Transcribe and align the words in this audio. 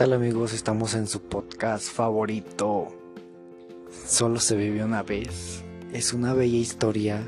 tal 0.00 0.14
amigos? 0.14 0.54
Estamos 0.54 0.94
en 0.94 1.06
su 1.06 1.20
podcast 1.20 1.92
favorito. 1.92 2.88
Solo 4.06 4.40
se 4.40 4.56
vive 4.56 4.82
una 4.82 5.02
vez. 5.02 5.62
Es 5.92 6.14
una 6.14 6.32
bella 6.32 6.56
historia 6.56 7.22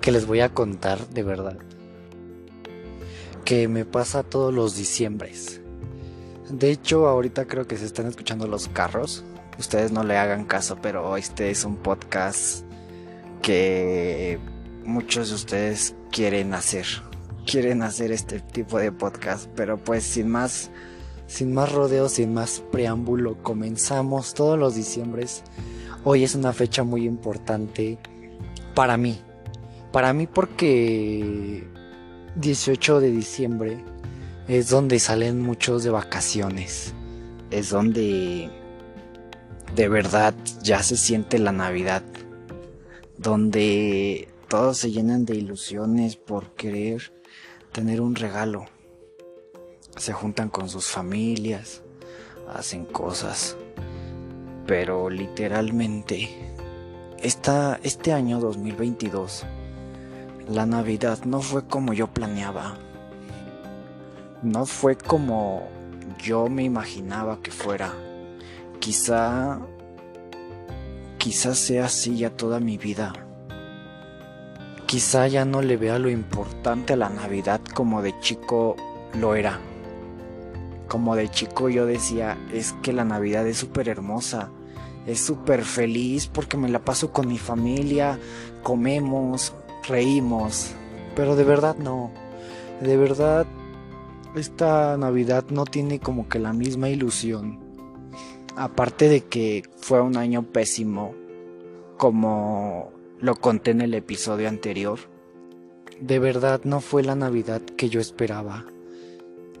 que 0.00 0.10
les 0.10 0.26
voy 0.26 0.40
a 0.40 0.48
contar 0.48 1.06
de 1.08 1.22
verdad. 1.22 1.58
Que 3.44 3.68
me 3.68 3.84
pasa 3.84 4.22
todos 4.22 4.54
los 4.54 4.74
diciembres. 4.74 5.60
De 6.48 6.70
hecho, 6.70 7.06
ahorita 7.08 7.44
creo 7.44 7.66
que 7.66 7.76
se 7.76 7.84
están 7.84 8.06
escuchando 8.06 8.46
los 8.46 8.68
carros. 8.68 9.22
Ustedes 9.58 9.92
no 9.92 10.02
le 10.02 10.16
hagan 10.16 10.46
caso, 10.46 10.78
pero 10.80 11.14
este 11.18 11.50
es 11.50 11.66
un 11.66 11.76
podcast 11.76 12.64
que 13.42 14.38
muchos 14.82 15.28
de 15.28 15.34
ustedes 15.34 15.94
quieren 16.10 16.54
hacer. 16.54 16.86
Quieren 17.44 17.82
hacer 17.82 18.12
este 18.12 18.40
tipo 18.40 18.78
de 18.78 18.92
podcast, 18.92 19.46
pero 19.54 19.76
pues 19.76 20.04
sin 20.04 20.30
más 20.30 20.70
sin 21.28 21.52
más 21.52 21.70
rodeos, 21.70 22.12
sin 22.12 22.32
más 22.34 22.64
preámbulo, 22.72 23.40
comenzamos 23.42 24.34
todos 24.34 24.58
los 24.58 24.74
diciembres. 24.74 25.44
Hoy 26.02 26.24
es 26.24 26.34
una 26.34 26.52
fecha 26.52 26.82
muy 26.82 27.04
importante 27.04 27.98
para 28.74 28.96
mí. 28.96 29.20
Para 29.92 30.12
mí 30.14 30.26
porque 30.26 31.68
18 32.36 33.00
de 33.00 33.10
diciembre 33.10 33.84
es 34.48 34.70
donde 34.70 34.98
salen 34.98 35.40
muchos 35.40 35.84
de 35.84 35.90
vacaciones. 35.90 36.94
Es 37.50 37.70
donde 37.70 38.50
de 39.76 39.88
verdad 39.88 40.34
ya 40.62 40.82
se 40.82 40.96
siente 40.96 41.38
la 41.38 41.52
Navidad. 41.52 42.02
Donde 43.18 44.28
todos 44.48 44.78
se 44.78 44.92
llenan 44.92 45.26
de 45.26 45.34
ilusiones 45.34 46.16
por 46.16 46.54
querer 46.54 47.12
tener 47.72 48.00
un 48.00 48.14
regalo 48.14 48.64
se 49.96 50.12
juntan 50.12 50.48
con 50.48 50.68
sus 50.68 50.86
familias, 50.86 51.82
hacen 52.54 52.84
cosas. 52.84 53.56
Pero 54.66 55.10
literalmente, 55.10 56.28
esta, 57.18 57.80
este 57.82 58.12
año 58.12 58.38
2022, 58.40 59.44
la 60.48 60.66
Navidad 60.66 61.24
no 61.24 61.40
fue 61.40 61.66
como 61.66 61.92
yo 61.92 62.08
planeaba. 62.08 62.76
No 64.42 64.66
fue 64.66 64.96
como 64.96 65.68
yo 66.18 66.48
me 66.48 66.64
imaginaba 66.64 67.40
que 67.42 67.50
fuera. 67.50 67.92
Quizá, 68.78 69.58
quizá 71.18 71.54
sea 71.54 71.86
así 71.86 72.18
ya 72.18 72.30
toda 72.30 72.60
mi 72.60 72.78
vida. 72.78 73.12
Quizá 74.86 75.26
ya 75.28 75.44
no 75.44 75.60
le 75.60 75.76
vea 75.76 75.98
lo 75.98 76.08
importante 76.08 76.94
a 76.94 76.96
la 76.96 77.10
Navidad 77.10 77.60
como 77.74 78.00
de 78.00 78.18
chico 78.20 78.76
lo 79.14 79.34
era 79.34 79.58
como 80.88 81.14
de 81.14 81.30
chico 81.30 81.68
yo 81.68 81.86
decía, 81.86 82.38
es 82.52 82.72
que 82.82 82.92
la 82.92 83.04
Navidad 83.04 83.46
es 83.46 83.58
súper 83.58 83.88
hermosa, 83.88 84.50
es 85.06 85.20
súper 85.20 85.62
feliz 85.62 86.26
porque 86.26 86.56
me 86.56 86.68
la 86.68 86.80
paso 86.80 87.12
con 87.12 87.28
mi 87.28 87.38
familia, 87.38 88.18
comemos, 88.62 89.54
reímos, 89.86 90.72
pero 91.14 91.36
de 91.36 91.44
verdad 91.44 91.76
no, 91.76 92.10
de 92.80 92.96
verdad 92.96 93.46
esta 94.34 94.96
Navidad 94.96 95.44
no 95.50 95.64
tiene 95.64 96.00
como 96.00 96.28
que 96.28 96.38
la 96.38 96.52
misma 96.52 96.88
ilusión. 96.88 97.60
Aparte 98.56 99.08
de 99.08 99.20
que 99.22 99.62
fue 99.76 100.00
un 100.00 100.16
año 100.16 100.42
pésimo, 100.42 101.14
como 101.96 102.92
lo 103.20 103.36
conté 103.36 103.70
en 103.70 103.82
el 103.82 103.94
episodio 103.94 104.48
anterior, 104.48 104.98
de 106.00 106.18
verdad 106.18 106.62
no 106.64 106.80
fue 106.80 107.02
la 107.02 107.14
Navidad 107.14 107.60
que 107.62 107.88
yo 107.88 108.00
esperaba 108.00 108.64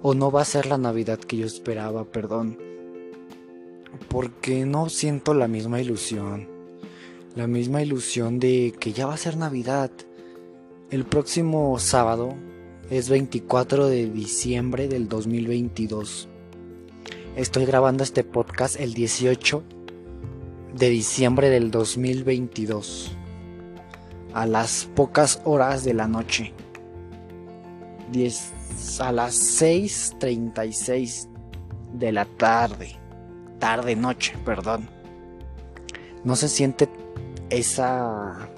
o 0.02 0.14
no 0.14 0.30
va 0.30 0.42
a 0.42 0.46
ser 0.46 0.66
la 0.66 0.78
Navidad 0.78 1.18
que 1.18 1.36
yo 1.36 1.46
esperaba, 1.46 2.04
perdón. 2.04 2.58
Porque 4.08 4.64
no 4.64 4.88
siento 4.88 5.34
la 5.34 5.48
misma 5.48 5.80
ilusión. 5.80 6.48
La 7.34 7.46
misma 7.46 7.82
ilusión 7.82 8.38
de 8.38 8.74
que 8.78 8.92
ya 8.92 9.06
va 9.06 9.14
a 9.14 9.18
ser 9.18 9.36
Navidad. 9.36 9.90
El 10.90 11.04
próximo 11.04 11.78
sábado 11.78 12.34
es 12.90 13.08
24 13.08 13.88
de 13.88 14.08
diciembre 14.10 14.88
del 14.88 15.08
2022. 15.08 16.28
Estoy 17.36 17.66
grabando 17.66 18.02
este 18.02 18.24
podcast 18.24 18.80
el 18.80 18.94
18 18.94 19.62
de 20.74 20.88
diciembre 20.88 21.50
del 21.50 21.70
2022. 21.70 23.12
A 24.32 24.46
las 24.46 24.88
pocas 24.94 25.40
horas 25.44 25.84
de 25.84 25.94
la 25.94 26.06
noche. 26.06 26.52
10 28.12 28.57
a 29.00 29.12
las 29.12 29.34
6.36 29.60 31.28
de 31.92 32.12
la 32.12 32.24
tarde. 32.24 32.96
Tarde, 33.58 33.96
noche, 33.96 34.34
perdón. 34.44 34.88
No 36.24 36.36
se 36.36 36.48
siente 36.48 36.88
esa... 37.50 38.48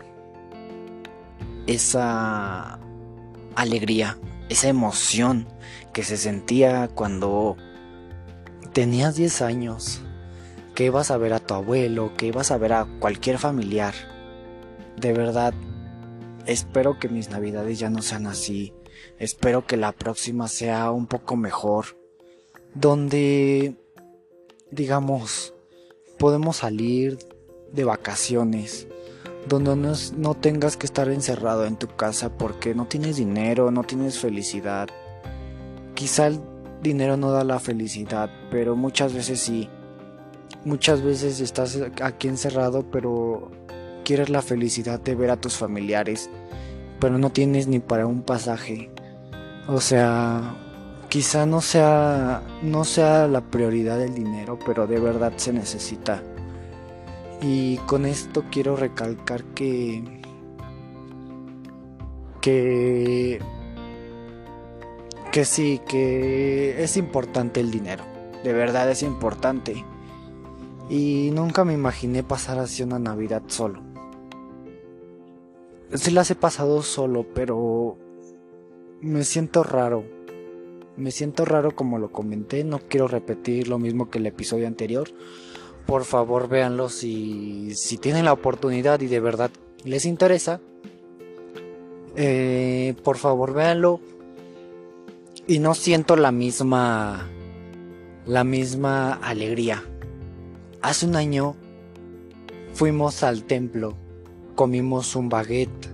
Esa 1.67 2.81
alegría, 3.55 4.19
esa 4.49 4.69
emoción 4.69 5.47
que 5.93 6.03
se 6.03 6.17
sentía 6.17 6.89
cuando 6.89 7.57
tenías 8.73 9.17
10 9.17 9.43
años, 9.43 10.03
que 10.75 10.87
ibas 10.87 11.11
a 11.11 11.17
ver 11.17 11.33
a 11.33 11.39
tu 11.39 11.55
abuelo, 11.55 12.13
que 12.17 12.27
ibas 12.27 12.51
a 12.51 12.59
ver 12.59 12.73
a 12.73 12.87
cualquier 12.99 13.39
familiar. 13.39 13.95
De 14.97 15.13
verdad, 15.13 15.55
espero 16.47 16.99
que 16.99 17.09
mis 17.09 17.31
navidades 17.31 17.79
ya 17.79 17.91
no 17.91 18.03
sean 18.03 18.27
así. 18.27 18.73
Espero 19.19 19.67
que 19.67 19.77
la 19.77 19.93
próxima 19.93 20.49
sea 20.49 20.91
un 20.91 21.07
poco 21.07 21.37
mejor. 21.37 21.97
Donde, 22.75 23.77
digamos, 24.71 25.55
podemos 26.19 26.59
salir 26.59 27.19
de 27.73 27.85
vacaciones. 27.85 28.87
Donde 29.49 29.75
no, 29.75 29.93
no, 30.17 30.35
tengas 30.35 30.77
que 30.77 30.87
estar 30.87 31.09
encerrado 31.09 31.65
en 31.65 31.77
tu 31.77 31.89
casa 31.89 32.37
porque 32.37 32.75
no 32.75 32.87
tienes 32.87 33.17
dinero, 33.17 33.71
no 33.71 33.85
tienes 33.85 34.19
felicidad. 34.19 34.89
Quizá 35.95 36.29
el 36.29 36.41
dinero 36.83 37.17
no 37.17 37.31
da 37.31 37.45
la 37.45 37.59
felicidad, 37.59 38.31
pero 38.51 38.77
muchas 38.77 39.13
veces 39.15 39.41
sí. 39.41 39.69
Muchas 40.65 41.03
veces 41.03 41.41
estás 41.41 41.79
aquí 42.03 42.29
encerrado, 42.29 42.85
pero 42.91 43.51
quieres 44.05 44.29
la 44.29 44.43
felicidad 44.43 45.01
de 45.01 45.15
ver 45.15 45.31
a 45.31 45.41
tus 45.41 45.57
familiares, 45.57 46.29
pero 47.01 47.19
no 47.19 47.31
tienes 47.31 47.67
ni 47.67 47.81
para 47.81 48.07
un 48.07 48.23
pasaje. 48.23 48.91
O 49.67 49.81
sea, 49.81 50.55
quizá 51.09 51.47
no 51.47 51.61
sea 51.61 52.43
no 52.63 52.85
sea 52.85 53.27
la 53.27 53.41
prioridad 53.41 54.01
el 54.03 54.15
dinero, 54.15 54.59
pero 54.65 54.87
de 54.87 55.01
verdad 55.01 55.33
se 55.37 55.53
necesita. 55.53 56.23
Y 57.43 57.79
con 57.79 58.05
esto 58.07 58.45
quiero 58.51 58.77
recalcar 58.77 59.43
que 59.55 60.21
que 62.41 63.41
que 65.33 65.45
sí, 65.45 65.81
que 65.87 66.83
es 66.83 66.97
importante 66.97 67.61
el 67.61 67.71
dinero. 67.71 68.05
De 68.45 68.53
verdad 68.53 68.91
es 68.91 69.03
importante. 69.03 69.85
Y 70.89 71.31
nunca 71.33 71.65
me 71.65 71.73
imaginé 71.73 72.23
pasar 72.25 72.59
así 72.59 72.83
una 72.83 72.99
Navidad 72.99 73.43
solo. 73.47 73.90
Sí 75.95 76.11
las 76.11 76.31
he 76.31 76.35
pasado 76.35 76.83
solo, 76.83 77.27
pero 77.35 77.97
me 79.01 79.25
siento 79.25 79.63
raro. 79.63 80.05
Me 80.97 81.11
siento 81.11 81.45
raro 81.45 81.75
como 81.75 81.99
lo 81.99 82.13
comenté, 82.13 82.65
no 82.65 82.79
quiero 82.79 83.09
repetir 83.09 83.69
lo 83.69 83.79
mismo 83.79 84.11
que 84.11 84.19
el 84.19 84.27
episodio 84.27 84.67
anterior. 84.67 85.09
Por 85.87 86.05
favor, 86.05 86.49
véanlo 86.49 86.89
si, 86.89 87.75
si 87.75 87.97
tienen 87.97 88.25
la 88.25 88.33
oportunidad 88.33 89.01
y 89.01 89.07
de 89.07 89.21
verdad 89.21 89.51
les 89.85 90.05
interesa. 90.05 90.61
Eh, 92.17 92.95
por 93.03 93.17
favor, 93.17 93.55
véanlo. 93.55 94.01
Y 95.47 95.59
no 95.59 95.75
siento 95.75 96.17
la 96.17 96.33
misma 96.33 97.29
la 98.27 98.45
misma 98.45 99.15
alegría. 99.15 99.83
Hace 100.83 101.07
un 101.07 101.17
año 101.17 101.57
fuimos 102.75 103.23
al 103.23 103.45
templo, 103.45 103.97
comimos 104.61 105.17
un 105.17 105.31
baguette. 105.31 105.89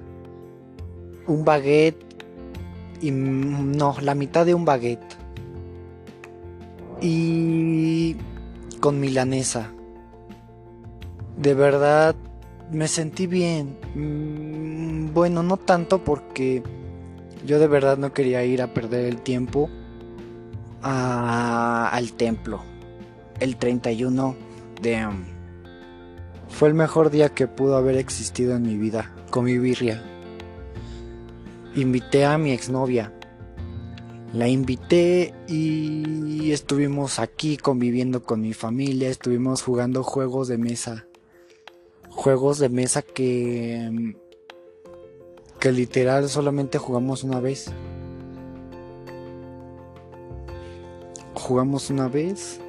Un 1.28 1.44
baguette 1.44 2.04
y 3.00 3.12
no, 3.12 3.94
la 4.00 4.16
mitad 4.16 4.44
de 4.44 4.54
un 4.54 4.64
baguette. 4.64 5.16
Y 7.00 8.16
con 8.80 8.98
milanesa. 8.98 9.70
De 11.36 11.54
verdad 11.54 12.16
me 12.72 12.88
sentí 12.88 13.28
bien. 13.28 13.78
Mm, 13.94 15.14
bueno, 15.14 15.44
no 15.44 15.58
tanto 15.58 16.02
porque 16.02 16.64
yo 17.46 17.60
de 17.60 17.68
verdad 17.68 17.96
no 17.98 18.12
quería 18.12 18.44
ir 18.44 18.62
a 18.62 18.74
perder 18.74 19.04
el 19.04 19.22
tiempo 19.22 19.70
al 20.82 22.12
templo. 22.14 22.62
El 23.38 23.58
31 23.58 24.34
de... 24.82 25.35
fue 26.48 26.68
el 26.68 26.74
mejor 26.74 27.10
día 27.10 27.28
que 27.30 27.46
pudo 27.46 27.76
haber 27.76 27.96
existido 27.96 28.56
en 28.56 28.62
mi 28.62 28.76
vida. 28.76 29.12
Con 29.30 29.44
mi 29.44 29.58
birria 29.58 30.02
invité 31.76 32.24
a 32.24 32.38
mi 32.38 32.52
exnovia 32.52 33.12
La 34.32 34.48
invité 34.48 35.34
y 35.46 36.50
estuvimos 36.50 37.18
aquí 37.18 37.56
conviviendo 37.56 38.22
con 38.22 38.40
mi 38.40 38.54
familia, 38.54 39.08
estuvimos 39.08 39.62
jugando 39.62 40.02
juegos 40.02 40.48
de 40.48 40.58
mesa. 40.58 41.06
Juegos 42.10 42.58
de 42.58 42.68
mesa 42.68 43.02
que 43.02 44.14
que 45.60 45.72
literal 45.72 46.28
solamente 46.28 46.76
jugamos 46.78 47.24
una 47.24 47.40
vez. 47.40 47.72
Jugamos 51.34 51.90
una 51.90 52.08
vez 52.08 52.60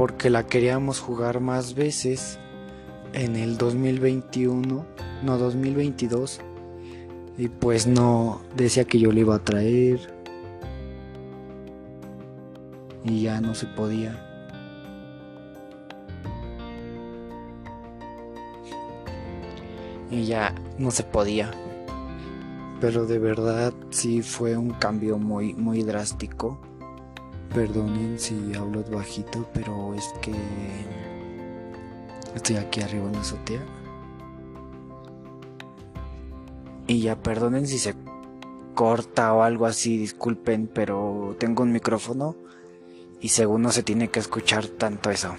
porque 0.00 0.30
la 0.30 0.46
queríamos 0.46 0.98
jugar 0.98 1.40
más 1.40 1.74
veces 1.74 2.38
en 3.12 3.36
el 3.36 3.58
2021, 3.58 4.86
no 5.22 5.36
2022. 5.36 6.40
Y 7.36 7.48
pues 7.50 7.86
no, 7.86 8.40
decía 8.56 8.86
que 8.86 8.98
yo 8.98 9.12
le 9.12 9.20
iba 9.20 9.34
a 9.34 9.44
traer. 9.44 10.00
Y 13.04 13.20
ya 13.24 13.42
no 13.42 13.54
se 13.54 13.66
podía. 13.66 14.26
Y 20.10 20.24
ya 20.24 20.54
no 20.78 20.90
se 20.92 21.02
podía. 21.02 21.50
Pero 22.80 23.04
de 23.04 23.18
verdad 23.18 23.74
sí 23.90 24.22
fue 24.22 24.56
un 24.56 24.70
cambio 24.70 25.18
muy, 25.18 25.52
muy 25.52 25.82
drástico. 25.82 26.69
Perdonen 27.54 28.18
si 28.18 28.54
hablo 28.54 28.84
bajito, 28.84 29.48
pero 29.52 29.94
es 29.94 30.04
que 30.22 30.32
estoy 32.34 32.56
aquí 32.56 32.80
arriba 32.80 33.06
en 33.06 33.12
la 33.12 33.20
azotea. 33.20 33.60
Y 36.86 37.02
ya 37.02 37.16
perdonen 37.20 37.66
si 37.66 37.78
se 37.78 37.94
corta 38.74 39.34
o 39.34 39.42
algo 39.42 39.66
así, 39.66 39.98
disculpen, 39.98 40.68
pero 40.72 41.36
tengo 41.38 41.62
un 41.62 41.72
micrófono 41.72 42.36
y 43.20 43.28
según 43.28 43.62
no 43.62 43.72
se 43.72 43.82
tiene 43.82 44.08
que 44.08 44.20
escuchar 44.20 44.66
tanto 44.66 45.10
eso. 45.10 45.34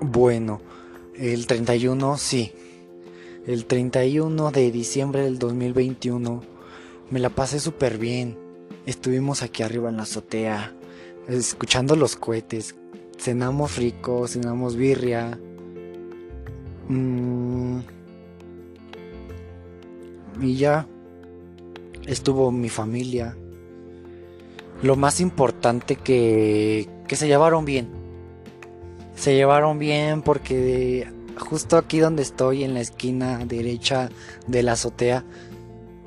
Bueno, 0.00 0.60
el 1.16 1.46
31 1.46 2.16
sí. 2.18 2.52
El 3.46 3.66
31 3.66 4.50
de 4.50 4.70
diciembre 4.70 5.22
del 5.22 5.38
2021 5.38 6.42
me 7.10 7.20
la 7.20 7.30
pasé 7.30 7.60
súper 7.60 7.98
bien. 7.98 8.43
Estuvimos 8.86 9.42
aquí 9.42 9.62
arriba 9.62 9.88
en 9.88 9.96
la 9.96 10.02
azotea, 10.02 10.72
escuchando 11.28 11.96
los 11.96 12.16
cohetes. 12.16 12.74
Cenamos 13.18 13.76
rico, 13.76 14.28
cenamos 14.28 14.76
birria. 14.76 15.38
Mm. 16.88 17.78
y 20.40 20.56
ya 20.56 20.86
estuvo 22.06 22.50
mi 22.50 22.68
familia. 22.68 23.36
Lo 24.82 24.96
más 24.96 25.20
importante 25.20 25.96
que, 25.96 26.88
que 27.08 27.16
se 27.16 27.26
llevaron 27.26 27.64
bien. 27.64 27.88
Se 29.16 29.34
llevaron 29.34 29.78
bien 29.78 30.20
porque 30.22 31.08
justo 31.38 31.76
aquí 31.76 32.00
donde 32.00 32.22
estoy, 32.22 32.64
en 32.64 32.74
la 32.74 32.80
esquina 32.80 33.44
derecha 33.46 34.10
de 34.46 34.62
la 34.62 34.72
azotea, 34.72 35.24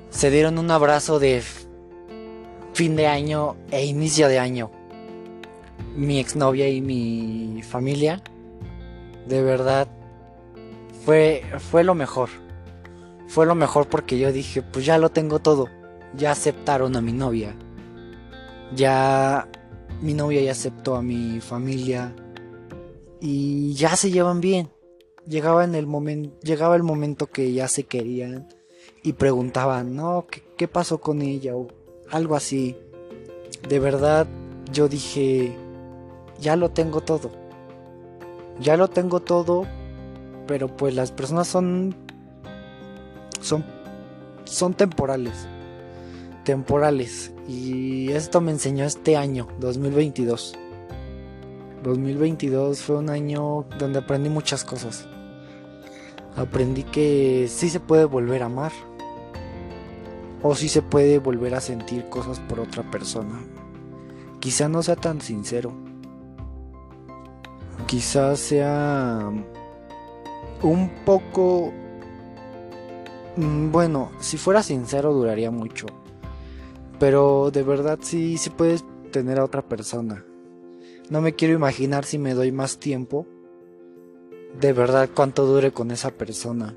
se 0.09 0.29
dieron 0.29 0.57
un 0.57 0.69
abrazo 0.71 1.19
de 1.19 1.41
fin 2.77 2.95
de 2.95 3.07
año 3.07 3.55
e 3.71 3.87
inicio 3.87 4.27
de 4.27 4.37
año. 4.37 4.69
Mi 5.95 6.19
exnovia 6.19 6.69
y 6.69 6.79
mi 6.79 7.63
familia, 7.63 8.21
de 9.27 9.41
verdad, 9.41 9.87
fue, 11.03 11.43
fue 11.71 11.83
lo 11.83 11.95
mejor. 11.95 12.29
Fue 13.27 13.47
lo 13.47 13.55
mejor 13.55 13.87
porque 13.87 14.19
yo 14.19 14.31
dije, 14.31 14.61
pues 14.61 14.85
ya 14.85 14.99
lo 14.99 15.09
tengo 15.09 15.39
todo. 15.39 15.69
Ya 16.15 16.29
aceptaron 16.29 16.95
a 16.95 17.01
mi 17.01 17.13
novia. 17.13 17.55
Ya 18.75 19.47
mi 19.99 20.13
novia 20.13 20.41
ya 20.41 20.51
aceptó 20.51 20.97
a 20.97 21.01
mi 21.01 21.41
familia. 21.41 22.15
Y 23.19 23.73
ya 23.73 23.95
se 23.95 24.11
llevan 24.11 24.39
bien 24.39 24.69
llegaba 25.27 25.63
en 25.63 25.73
el 25.73 25.87
momento, 25.87 26.39
llegaba 26.41 26.75
el 26.75 26.83
momento 26.83 27.25
que 27.25 27.51
ya 27.53 27.67
se 27.67 27.83
querían 27.83 28.47
y 29.03 29.13
preguntaban, 29.13 29.95
no, 29.95 30.27
¿qué, 30.29 30.43
¿qué, 30.55 30.67
pasó 30.67 31.01
con 31.01 31.21
ella? 31.21 31.53
Algo 32.11 32.35
así. 32.35 32.77
De 33.67 33.79
verdad, 33.79 34.27
yo 34.71 34.87
dije, 34.87 35.55
ya 36.39 36.55
lo 36.55 36.69
tengo 36.69 37.01
todo. 37.01 37.31
Ya 38.59 38.77
lo 38.77 38.87
tengo 38.87 39.19
todo, 39.19 39.65
pero 40.47 40.67
pues 40.67 40.95
las 40.95 41.11
personas 41.11 41.47
son, 41.47 41.95
son, 43.41 43.63
son 44.45 44.73
temporales. 44.73 45.47
Temporales. 46.43 47.31
Y 47.47 48.11
esto 48.11 48.41
me 48.41 48.51
enseñó 48.51 48.85
este 48.85 49.15
año, 49.15 49.47
2022. 49.59 50.55
2022 51.83 52.81
fue 52.81 52.97
un 52.97 53.09
año 53.09 53.65
donde 53.77 53.99
aprendí 53.99 54.29
muchas 54.29 54.63
cosas 54.63 55.07
aprendí 56.37 56.83
que 56.83 57.47
sí 57.49 57.69
se 57.69 57.79
puede 57.79 58.05
volver 58.05 58.43
a 58.43 58.45
amar 58.45 58.71
o 60.41 60.55
sí 60.55 60.69
se 60.69 60.81
puede 60.81 61.19
volver 61.19 61.55
a 61.55 61.61
sentir 61.61 62.09
cosas 62.09 62.39
por 62.39 62.59
otra 62.59 62.83
persona. 62.89 63.39
Quizá 64.39 64.69
no 64.69 64.83
sea 64.83 64.95
tan 64.95 65.21
sincero. 65.21 65.73
Quizás 67.87 68.39
sea 68.39 69.31
un 70.61 70.89
poco... 71.05 71.71
Mm, 73.35 73.71
bueno, 73.71 74.11
si 74.19 74.37
fuera 74.37 74.63
sincero 74.63 75.13
duraría 75.13 75.51
mucho. 75.51 75.87
Pero 76.99 77.51
de 77.51 77.63
verdad 77.63 77.99
sí, 78.01 78.37
sí 78.37 78.49
puedes 78.49 78.83
tener 79.11 79.39
a 79.39 79.45
otra 79.45 79.61
persona. 79.61 80.23
No 81.09 81.21
me 81.21 81.33
quiero 81.33 81.53
imaginar 81.53 82.05
si 82.05 82.17
me 82.17 82.33
doy 82.33 82.51
más 82.51 82.79
tiempo 82.79 83.25
de 84.59 84.73
verdad 84.73 85.09
cuánto 85.13 85.45
dure 85.45 85.71
con 85.71 85.91
esa 85.91 86.11
persona. 86.11 86.75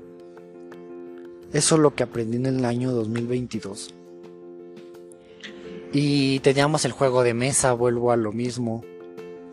Eso 1.53 1.75
es 1.75 1.81
lo 1.81 1.95
que 1.95 2.03
aprendí 2.03 2.37
en 2.37 2.45
el 2.45 2.65
año 2.65 2.91
2022. 2.91 3.93
Y 5.93 6.39
teníamos 6.39 6.85
el 6.85 6.93
juego 6.93 7.23
de 7.23 7.33
mesa, 7.33 7.73
vuelvo 7.73 8.11
a 8.11 8.15
lo 8.15 8.31
mismo. 8.31 8.83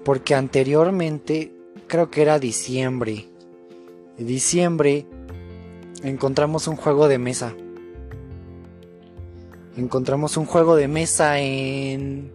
Porque 0.04 0.34
anteriormente, 0.34 1.52
creo 1.88 2.10
que 2.10 2.22
era 2.22 2.38
diciembre. 2.38 3.28
En 4.16 4.26
diciembre 4.26 5.06
encontramos 6.02 6.68
un 6.68 6.76
juego 6.76 7.08
de 7.08 7.18
mesa. 7.18 7.54
Encontramos 9.76 10.36
un 10.36 10.46
juego 10.46 10.76
de 10.76 10.88
mesa 10.88 11.40
en... 11.40 12.32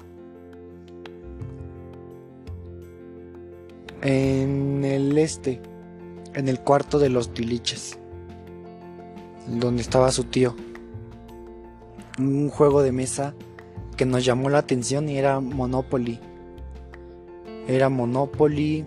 En 4.02 4.84
el 4.84 5.18
este 5.18 5.62
en 6.36 6.50
el 6.50 6.60
cuarto 6.60 7.00
de 7.00 7.10
los 7.10 7.34
tiliches, 7.34 7.98
donde 9.48 9.82
estaba 9.82 10.12
su 10.12 10.26
tío. 10.26 10.56
Un 12.20 12.50
juego 12.50 12.82
de 12.82 12.92
mesa 12.92 13.34
que 13.98 14.06
nos 14.06 14.24
llamó 14.24 14.50
la 14.50 14.60
atención 14.60 15.10
y 15.10 15.18
era 15.18 15.40
Monopoly. 15.40 16.20
Era 17.68 17.90
Monopoly 17.90 18.86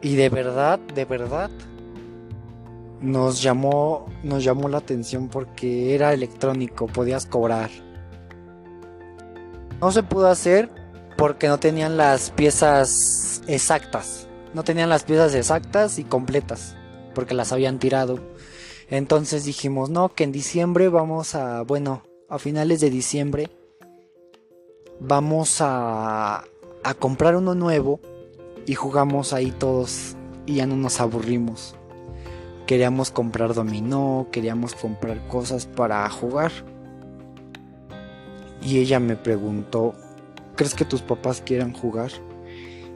y 0.00 0.16
de 0.16 0.28
verdad, 0.28 0.78
de 0.94 1.04
verdad 1.04 1.50
nos 3.00 3.42
llamó 3.42 4.06
nos 4.22 4.44
llamó 4.44 4.68
la 4.68 4.78
atención 4.78 5.28
porque 5.28 5.94
era 5.94 6.12
electrónico, 6.12 6.86
podías 6.86 7.26
cobrar. 7.26 7.70
No 9.80 9.90
se 9.90 10.02
pudo 10.02 10.28
hacer 10.28 10.70
porque 11.16 11.48
no 11.48 11.58
tenían 11.58 11.96
las 11.96 12.30
piezas 12.30 13.42
exactas 13.48 14.28
no 14.54 14.64
tenían 14.64 14.88
las 14.90 15.04
piezas 15.04 15.34
exactas 15.34 15.98
y 15.98 16.04
completas, 16.04 16.76
porque 17.14 17.34
las 17.34 17.52
habían 17.52 17.78
tirado. 17.78 18.18
Entonces 18.92 19.44
dijimos, 19.44 19.88
no, 19.88 20.10
que 20.10 20.22
en 20.22 20.32
diciembre 20.32 20.90
vamos 20.90 21.34
a, 21.34 21.62
bueno, 21.62 22.02
a 22.28 22.38
finales 22.38 22.78
de 22.82 22.90
diciembre, 22.90 23.48
vamos 25.00 25.62
a, 25.62 26.44
a 26.84 26.94
comprar 26.98 27.36
uno 27.36 27.54
nuevo 27.54 28.00
y 28.66 28.74
jugamos 28.74 29.32
ahí 29.32 29.50
todos 29.50 30.14
y 30.44 30.56
ya 30.56 30.66
no 30.66 30.76
nos 30.76 31.00
aburrimos. 31.00 31.74
Queríamos 32.66 33.10
comprar 33.10 33.54
dominó, 33.54 34.26
queríamos 34.30 34.74
comprar 34.74 35.26
cosas 35.26 35.64
para 35.64 36.06
jugar. 36.10 36.52
Y 38.60 38.78
ella 38.78 39.00
me 39.00 39.16
preguntó, 39.16 39.94
¿crees 40.54 40.74
que 40.74 40.84
tus 40.84 41.00
papás 41.00 41.40
quieran 41.40 41.72
jugar? 41.72 42.10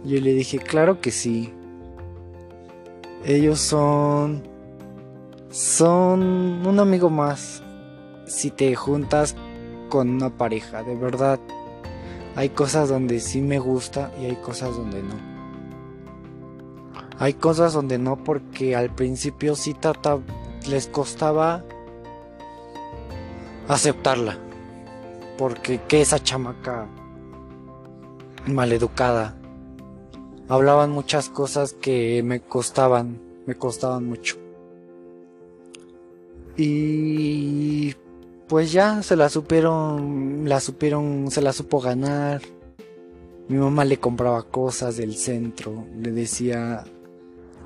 Yo 0.05 0.21
le 0.21 0.35
dije, 0.35 0.59
claro 0.59 1.01
que 1.01 1.11
sí. 1.11 1.55
Ellos 3.25 3.61
son... 3.61 4.56
Son 5.57 6.67
un 6.67 6.81
amigo 6.81 7.09
más. 7.09 7.63
Si 8.27 8.51
te 8.51 8.75
juntas 8.75 9.35
con 9.89 10.11
una 10.11 10.29
pareja, 10.29 10.83
de 10.83 10.95
verdad. 10.95 11.41
Hay 12.35 12.51
cosas 12.51 12.91
donde 12.91 13.21
sí 13.21 13.41
me 13.41 13.59
gusta 13.59 14.13
y 14.21 14.27
hay 14.27 14.37
cosas 14.37 14.77
donde 14.77 15.03
no. 15.03 15.15
Hay 17.19 17.33
cosas 17.33 17.73
donde 17.73 17.97
no 17.97 18.23
porque 18.23 18.77
al 18.77 18.95
principio 18.95 19.57
sí 19.57 19.75
les 20.69 20.89
costaba 20.89 21.65
aceptarla. 23.67 24.37
porque 25.39 25.81
que 25.89 26.03
esa 26.03 26.23
chamaca 26.23 26.87
maleducada. 28.47 29.39
Hablaban 30.51 30.91
muchas 30.91 31.31
cosas 31.31 31.73
que 31.73 32.23
me 32.23 32.41
costaban, 32.41 33.23
me 33.47 33.55
costaban 33.55 34.05
mucho. 34.05 34.46
Y 36.57 37.95
pues 38.49 38.73
ya 38.73 39.03
se 39.03 39.17
la 39.17 39.29
supieron, 39.29 40.49
la 40.49 40.61
supieron, 40.61 41.31
se 41.31 41.43
la 41.43 41.53
supo 41.53 41.81
ganar. 41.81 42.41
Mi 43.49 43.59
mamá 43.59 43.85
le 43.85 43.99
compraba 43.99 44.43
cosas 44.43 44.97
del 44.97 45.15
centro, 45.17 45.85
le 45.97 46.11
decía, 46.13 46.85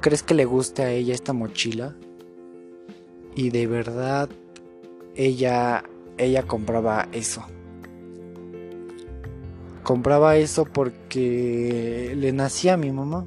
¿crees 0.00 0.23
que 0.23 0.35
le 0.35 0.44
guste 0.44 0.82
a 0.82 0.90
ella 0.90 1.14
esta 1.14 1.32
mochila? 1.32 1.97
Y 3.35 3.50
de 3.50 3.66
verdad, 3.66 4.28
ella, 5.14 5.85
ella 6.18 6.42
compraba 6.42 7.09
eso. 7.12 7.44
Compraba 9.82 10.37
eso 10.37 10.66
porque 10.66 12.14
le 12.16 12.32
nacía 12.32 12.75
a 12.75 12.76
mi 12.76 12.92
mamá. 12.92 13.26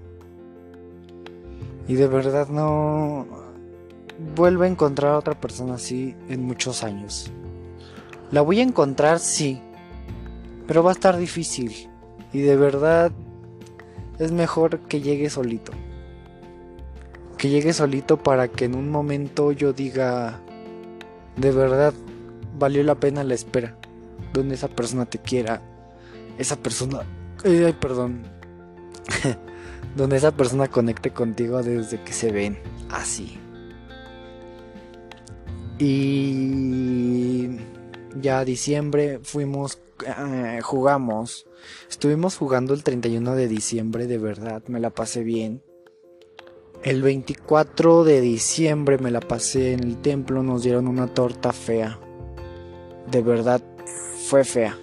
Y 1.87 1.95
de 1.95 2.07
verdad 2.07 2.47
no, 2.49 3.25
vuelvo 4.35 4.63
a 4.63 4.67
encontrar 4.67 5.13
a 5.13 5.17
otra 5.17 5.39
persona 5.39 5.75
así 5.75 6.15
en 6.29 6.43
muchos 6.43 6.83
años. 6.83 7.31
La 8.31 8.41
voy 8.41 8.59
a 8.59 8.63
encontrar, 8.63 9.19
sí, 9.19 9.61
pero 10.67 10.83
va 10.83 10.91
a 10.91 10.93
estar 10.93 11.17
difícil. 11.17 11.89
Y 12.31 12.41
de 12.41 12.55
verdad 12.55 13.11
es 14.19 14.31
mejor 14.31 14.79
que 14.79 15.01
llegue 15.01 15.29
solito. 15.29 15.71
Que 17.37 17.49
llegue 17.49 17.73
solito 17.73 18.17
para 18.17 18.47
que 18.47 18.65
en 18.65 18.75
un 18.75 18.89
momento 18.89 19.51
yo 19.51 19.73
diga, 19.73 20.39
de 21.37 21.51
verdad 21.51 21.93
valió 22.57 22.83
la 22.83 22.95
pena 22.95 23.23
la 23.23 23.33
espera. 23.33 23.75
Donde 24.33 24.55
esa 24.55 24.67
persona 24.67 25.05
te 25.05 25.19
quiera. 25.19 25.61
Esa 26.37 26.55
persona... 26.55 27.01
Ay, 27.45 27.75
perdón. 27.79 28.23
donde 29.95 30.17
esa 30.17 30.31
persona 30.31 30.67
conecte 30.67 31.11
contigo 31.11 31.61
desde 31.61 32.01
que 32.01 32.13
se 32.13 32.31
ven 32.31 32.57
así. 32.89 33.37
Y 35.85 37.49
ya 38.21 38.45
diciembre 38.45 39.19
fuimos, 39.21 39.79
eh, 40.07 40.61
jugamos. 40.63 41.45
Estuvimos 41.89 42.37
jugando 42.37 42.73
el 42.73 42.85
31 42.85 43.35
de 43.35 43.49
diciembre, 43.49 44.07
de 44.07 44.17
verdad, 44.17 44.63
me 44.67 44.79
la 44.79 44.91
pasé 44.91 45.23
bien. 45.23 45.61
El 46.83 47.01
24 47.01 48.05
de 48.05 48.21
diciembre 48.21 48.97
me 48.97 49.11
la 49.11 49.19
pasé 49.19 49.73
en 49.73 49.83
el 49.83 49.97
templo, 49.97 50.41
nos 50.41 50.63
dieron 50.63 50.87
una 50.87 51.07
torta 51.07 51.51
fea. 51.51 51.99
De 53.11 53.21
verdad, 53.21 53.61
fue 54.29 54.45
fea. 54.45 54.77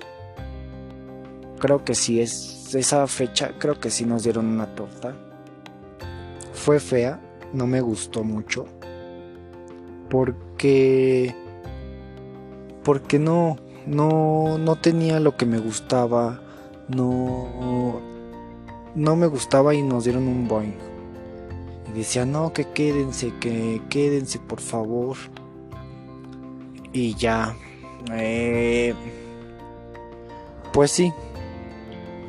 Creo 1.61 1.83
que 1.83 1.95
sí, 1.95 2.21
es 2.21 2.75
esa 2.75 3.07
fecha, 3.07 3.55
creo 3.59 3.81
que 3.81 3.89
sí 3.89 4.05
nos 4.05 4.25
dieron 4.25 4.45
una 4.45 4.75
torta. 4.75 5.17
Fue 6.53 6.79
fea, 6.79 7.23
no 7.55 7.67
me 7.67 7.81
gustó 7.81 8.23
mucho 8.23 8.67
porque 10.11 10.50
porque 12.85 13.19
no 13.19 13.57
no 13.87 14.59
no 14.59 14.77
tenía 14.77 15.21
lo 15.21 15.37
que 15.37 15.47
me 15.47 15.59
gustaba 15.59 16.41
no 16.89 18.01
no 18.95 19.17
me 19.17 19.27
gustaba 19.27 19.75
y 19.75 19.83
nos 19.83 20.05
dieron 20.05 20.27
un 20.27 20.49
Boeing. 20.49 20.75
Y 21.89 21.99
decía 21.99 22.25
no 22.25 22.53
que 22.53 22.67
quédense 22.67 23.33
que 23.41 23.81
quédense 23.89 24.39
por 24.39 24.61
favor 24.61 25.17
y 26.93 27.15
ya 27.15 27.57
eh, 28.13 28.95
pues 30.73 30.91
sí 30.91 31.13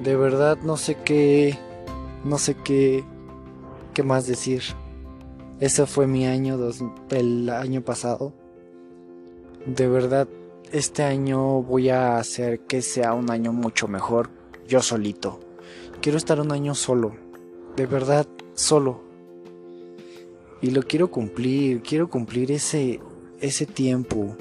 de 0.04 0.16
verdad 0.16 0.58
no 0.64 0.78
sé 0.78 0.96
qué 0.96 1.58
no 2.24 2.38
sé 2.38 2.56
qué 2.56 3.04
qué 3.94 4.04
más 4.04 4.28
decir 4.28 4.64
ese 5.62 5.86
fue 5.86 6.08
mi 6.08 6.26
año, 6.26 6.60
el 7.12 7.50
año 7.50 7.84
pasado. 7.84 8.34
De 9.68 9.88
verdad, 9.88 10.28
este 10.72 11.04
año 11.04 11.62
voy 11.62 11.90
a 11.90 12.18
hacer 12.18 12.62
que 12.62 12.82
sea 12.82 13.14
un 13.14 13.30
año 13.30 13.54
mucho 13.54 13.88
mejor 13.88 14.32
yo 14.68 14.82
solito. 14.82 15.40
Quiero 16.02 16.18
estar 16.18 16.42
un 16.42 16.52
año 16.52 16.74
solo. 16.74 17.14
De 17.76 17.86
verdad, 17.86 18.26
solo. 18.56 19.02
Y 20.64 20.72
lo 20.72 20.82
quiero 20.82 21.12
cumplir, 21.12 21.84
quiero 21.84 22.10
cumplir 22.10 22.52
ese, 22.52 23.00
ese 23.40 23.68
tiempo. 23.68 24.36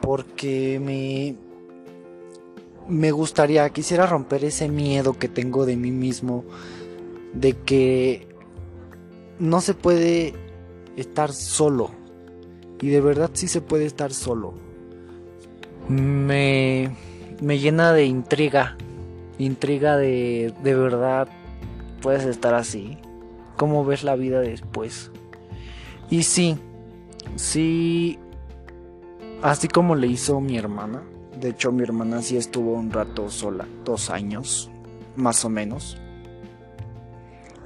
Porque 0.00 0.80
me, 0.82 1.36
me 2.88 3.12
gustaría, 3.12 3.70
quisiera 3.70 4.06
romper 4.06 4.44
ese 4.44 4.68
miedo 4.68 5.12
que 5.16 5.28
tengo 5.28 5.66
de 5.66 5.76
mí 5.76 5.92
mismo. 5.92 6.44
De 7.32 7.52
que 7.52 8.26
no 9.38 9.60
se 9.60 9.74
puede 9.74 10.34
estar 10.96 11.32
solo. 11.32 11.90
Y 12.80 12.88
de 12.88 13.00
verdad 13.00 13.30
sí 13.32 13.48
se 13.48 13.60
puede 13.60 13.86
estar 13.86 14.12
solo. 14.12 14.54
Me, 15.88 16.94
me 17.40 17.58
llena 17.58 17.92
de 17.92 18.06
intriga. 18.06 18.76
Intriga 19.38 19.96
de, 19.96 20.54
de 20.62 20.74
verdad 20.74 21.28
puedes 22.02 22.24
estar 22.24 22.54
así. 22.54 22.98
¿Cómo 23.56 23.84
ves 23.84 24.04
la 24.04 24.16
vida 24.16 24.40
después? 24.40 25.10
Y 26.10 26.22
sí, 26.22 26.58
sí, 27.36 28.18
así 29.42 29.68
como 29.68 29.94
le 29.94 30.06
hizo 30.06 30.40
mi 30.40 30.56
hermana. 30.58 31.02
De 31.38 31.50
hecho, 31.50 31.72
mi 31.72 31.82
hermana 31.82 32.22
sí 32.22 32.36
estuvo 32.36 32.72
un 32.72 32.90
rato 32.90 33.28
sola, 33.28 33.66
dos 33.84 34.10
años, 34.10 34.70
más 35.16 35.44
o 35.44 35.50
menos. 35.50 35.98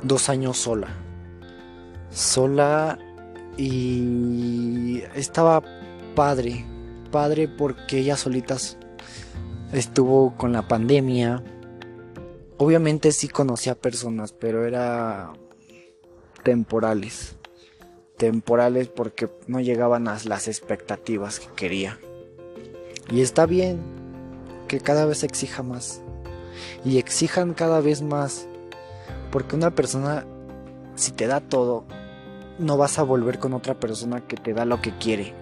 Dos 0.02 0.28
años 0.28 0.56
sola 0.56 0.88
sola 2.10 2.98
y 3.56 5.02
estaba 5.14 5.62
padre, 6.14 6.64
padre 7.10 7.48
porque 7.48 7.98
ella 7.98 8.16
solitas 8.16 8.78
estuvo 9.72 10.36
con 10.36 10.52
la 10.52 10.66
pandemia. 10.66 11.42
Obviamente 12.56 13.12
sí 13.12 13.28
conocía 13.28 13.74
personas, 13.74 14.32
pero 14.32 14.66
era 14.66 15.32
temporales. 16.42 17.36
Temporales 18.16 18.88
porque 18.88 19.30
no 19.46 19.60
llegaban 19.60 20.08
a 20.08 20.18
las 20.24 20.48
expectativas 20.48 21.40
que 21.40 21.48
quería. 21.54 21.98
Y 23.10 23.22
está 23.22 23.46
bien 23.46 23.80
que 24.68 24.80
cada 24.80 25.06
vez 25.06 25.24
exija 25.24 25.62
más. 25.62 26.02
Y 26.84 26.98
exijan 26.98 27.54
cada 27.54 27.80
vez 27.80 28.02
más. 28.02 28.46
Porque 29.30 29.56
una 29.56 29.74
persona, 29.74 30.26
si 30.96 31.12
te 31.12 31.26
da 31.26 31.40
todo, 31.40 31.84
no 32.60 32.76
vas 32.76 32.98
a 32.98 33.02
volver 33.02 33.38
con 33.38 33.54
otra 33.54 33.74
persona 33.74 34.20
que 34.20 34.36
te 34.36 34.52
da 34.52 34.64
lo 34.64 34.80
que 34.80 34.96
quiere 34.98 35.34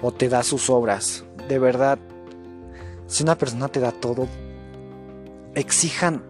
o 0.00 0.12
te 0.12 0.28
da 0.28 0.42
sus 0.42 0.70
obras. 0.70 1.24
De 1.48 1.58
verdad, 1.58 1.98
si 3.06 3.24
una 3.24 3.36
persona 3.36 3.68
te 3.68 3.80
da 3.80 3.92
todo, 3.92 4.28
exijan 5.54 6.22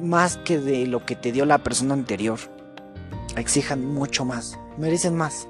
más 0.00 0.36
que 0.38 0.58
de 0.58 0.86
lo 0.86 1.04
que 1.04 1.16
te 1.16 1.32
dio 1.32 1.44
la 1.44 1.58
persona 1.58 1.94
anterior. 1.94 2.38
Exijan 3.36 3.84
mucho 3.84 4.24
más, 4.24 4.58
merecen 4.78 5.16
más. 5.16 5.48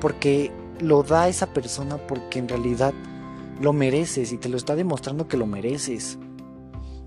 Porque 0.00 0.52
lo 0.78 1.02
da 1.02 1.28
esa 1.28 1.52
persona 1.52 1.98
porque 1.98 2.38
en 2.38 2.48
realidad 2.48 2.94
lo 3.60 3.72
mereces 3.72 4.32
y 4.32 4.38
te 4.38 4.48
lo 4.48 4.56
está 4.56 4.76
demostrando 4.76 5.26
que 5.26 5.36
lo 5.36 5.46
mereces. 5.46 6.18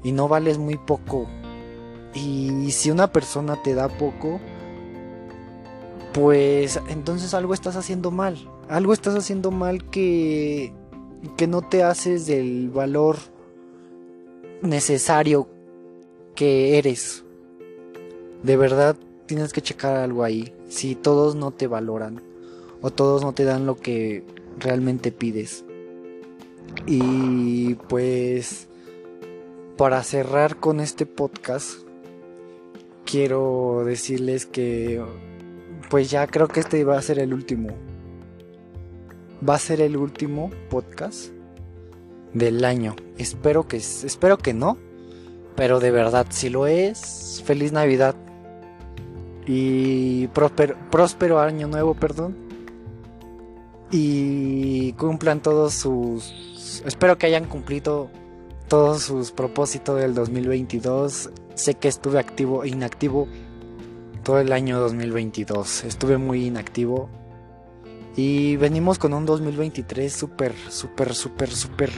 Y 0.04 0.12
no 0.12 0.28
vales 0.28 0.58
muy 0.58 0.78
poco. 0.78 1.28
Y 2.14 2.72
si 2.72 2.92
una 2.92 3.12
persona 3.12 3.62
te 3.64 3.74
da 3.74 3.88
poco, 3.88 4.40
pues 6.14 6.80
entonces 6.90 7.34
algo 7.34 7.54
estás 7.54 7.76
haciendo 7.76 8.12
mal. 8.12 8.38
Algo 8.70 8.94
estás 8.94 9.16
haciendo 9.16 9.52
mal 9.52 9.90
que, 9.90 10.74
que 11.38 11.48
no 11.48 11.62
te 11.62 11.84
haces 11.84 12.26
del 12.28 12.70
valor 12.70 13.18
necesario 14.62 15.48
que 16.36 16.78
eres. 16.78 17.24
De 18.44 18.58
verdad 18.58 18.96
tienes 19.26 19.54
que 19.54 19.62
checar 19.62 19.98
algo 19.98 20.24
ahí. 20.24 20.54
Si 20.68 20.96
todos 20.96 21.36
no 21.36 21.52
te 21.52 21.68
valoran 21.68 22.22
o 22.82 22.92
todos 22.92 23.24
no 23.24 23.34
te 23.34 23.44
dan 23.44 23.66
lo 23.66 23.78
que 23.78 24.24
realmente 24.60 25.12
pides. 25.12 25.66
Y 26.86 27.76
pues 27.76 28.68
para 29.78 30.04
cerrar 30.04 30.58
con 30.58 30.80
este 30.80 31.06
podcast, 31.06 31.80
quiero 33.06 33.84
decirles 33.86 34.46
que 34.46 35.02
pues 35.94 36.10
ya 36.10 36.26
creo 36.26 36.48
que 36.48 36.60
este 36.60 36.84
va 36.86 36.98
a 36.98 37.02
ser 37.04 37.20
el 37.20 37.36
último. 37.36 37.70
Va 39.48 39.54
a 39.54 39.60
ser 39.60 39.80
el 39.80 39.96
último 39.96 40.50
podcast 40.72 41.28
del 42.34 42.66
año. 42.66 42.96
Espero 43.20 43.68
que 43.68 43.78
espero 43.78 44.40
que 44.40 44.56
no, 44.56 44.76
pero 45.56 45.80
de 45.80 45.92
verdad 45.92 46.26
si 46.32 46.50
lo 46.50 46.66
es, 46.66 47.44
feliz 47.46 47.74
Navidad 47.74 48.16
y 49.46 50.26
próspero, 50.30 50.76
próspero 50.90 51.40
año 51.40 51.68
nuevo, 51.68 51.94
perdón. 51.94 52.36
y 53.92 54.94
cumplan 54.94 55.44
todos 55.44 55.76
sus... 55.76 56.82
Espero 56.88 57.20
que 57.20 57.28
hayan 57.28 57.46
cumplido 57.46 58.10
todos 58.68 59.04
sus 59.04 59.32
propósitos 59.32 60.00
del 60.00 60.16
2022. 60.16 61.30
Sé 61.54 61.76
que 61.76 61.88
estuve 61.88 62.18
activo, 62.18 62.66
inactivo 62.66 63.28
todo 64.24 64.40
el 64.40 64.52
año 64.54 64.80
2022. 64.80 65.84
Estuve 65.84 66.18
muy 66.18 66.46
inactivo. 66.46 67.10
Y 68.16 68.56
venimos 68.58 69.00
con 69.00 69.14
un 69.14 69.26
2023 69.26 70.12
súper, 70.12 70.54
súper, 70.70 71.14
súper, 71.14 71.50
súper 71.50 71.92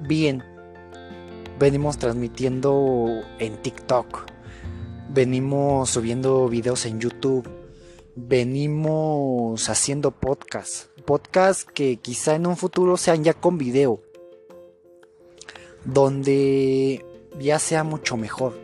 bien. 0.00 0.42
Venimos 1.58 1.98
transmitiendo 1.98 3.06
en 3.38 3.60
TikTok. 3.60 4.26
Venimos 5.10 5.90
subiendo 5.90 6.48
videos 6.48 6.86
en 6.86 7.00
YouTube. 7.00 7.48
Venimos 8.14 9.68
haciendo 9.68 10.12
podcasts. 10.12 10.90
Podcasts 11.04 11.64
que 11.64 11.96
quizá 11.96 12.34
en 12.34 12.46
un 12.46 12.56
futuro 12.56 12.96
sean 12.96 13.24
ya 13.24 13.34
con 13.34 13.58
video. 13.58 14.00
Donde 15.84 17.04
ya 17.40 17.58
sea 17.58 17.84
mucho 17.84 18.16
mejor. 18.16 18.54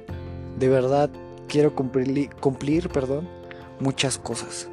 De 0.58 0.68
verdad 0.68 1.10
quiero 1.54 1.72
cumplir, 1.72 2.30
cumplir 2.40 2.88
perdón, 2.88 3.28
muchas 3.78 4.18
cosas. 4.18 4.68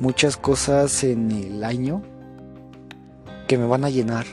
Muchas 0.00 0.36
cosas 0.36 1.04
en 1.04 1.30
el 1.30 1.62
año 1.62 2.02
que 3.46 3.56
me 3.56 3.64
van 3.64 3.84
a 3.84 3.90
llenar. 3.90 4.26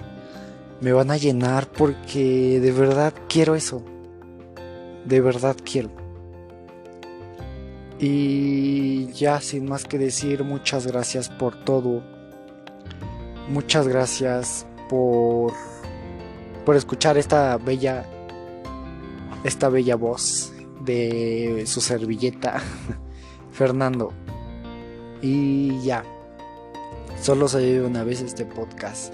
Me 0.82 0.92
van 0.92 1.12
a 1.12 1.18
llenar 1.18 1.68
porque 1.68 2.60
de 2.60 2.72
verdad 2.72 3.14
quiero 3.30 3.54
eso. 3.54 3.84
De 5.06 5.22
verdad 5.22 5.56
quiero. 5.64 5.92
Y 8.00 9.12
ya 9.12 9.40
sin 9.40 9.66
más 9.70 9.86
que 9.86 10.00
decir, 10.00 10.44
muchas 10.44 10.88
gracias 10.88 11.30
por 11.30 11.64
todo. 11.64 12.02
Muchas 13.50 13.88
gracias 13.88 14.66
por 14.90 15.54
por 16.66 16.76
escuchar 16.76 17.20
esta 17.20 17.56
bella 17.58 18.06
esta 19.44 19.70
bella 19.70 19.96
voz 19.96 20.52
de 20.84 21.63
su 21.66 21.82
servilleta 21.82 22.62
Fernando. 23.52 24.13
Y 25.22 25.82
ya. 25.84 26.04
Solo 27.22 27.48
se 27.48 27.60
vive 27.60 27.86
una 27.86 28.04
vez 28.04 28.22
este 28.22 28.46
podcast. 28.46 29.13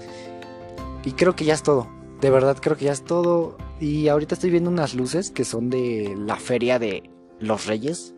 Y 1.04 1.12
creo 1.12 1.36
que 1.36 1.44
ya 1.44 1.54
es 1.54 1.62
todo. 1.62 1.88
De 2.20 2.30
verdad 2.30 2.58
creo 2.60 2.76
que 2.76 2.86
ya 2.86 2.92
es 2.92 3.04
todo. 3.04 3.56
Y 3.80 4.08
ahorita 4.08 4.34
estoy 4.34 4.50
viendo 4.50 4.70
unas 4.70 4.94
luces 4.94 5.30
que 5.30 5.44
son 5.44 5.70
de 5.70 6.14
la 6.18 6.36
feria 6.36 6.78
de 6.78 7.08
los 7.38 7.66
reyes. 7.66 8.14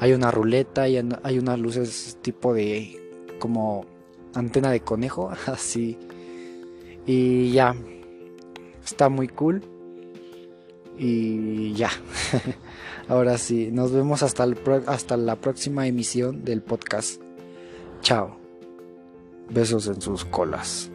Hay 0.00 0.12
una 0.12 0.30
ruleta 0.30 0.88
y 0.88 0.96
hay 0.96 1.38
unas 1.38 1.58
luces 1.58 2.18
tipo 2.22 2.52
de 2.52 3.00
como 3.38 3.86
antena 4.34 4.70
de 4.70 4.80
conejo, 4.80 5.30
así. 5.46 5.98
Y 7.06 7.52
ya. 7.52 7.76
Está 8.84 9.08
muy 9.08 9.28
cool. 9.28 9.62
Y 10.98 11.74
ya. 11.74 11.90
Ahora 13.08 13.38
sí, 13.38 13.70
nos 13.70 13.92
vemos 13.92 14.22
hasta, 14.22 14.46
hasta 14.86 15.16
la 15.16 15.36
próxima 15.36 15.86
emisión 15.86 16.44
del 16.44 16.62
podcast. 16.62 17.20
Chao. 18.00 18.36
Besos 19.48 19.86
en 19.86 20.00
sus 20.00 20.24
colas. 20.24 20.90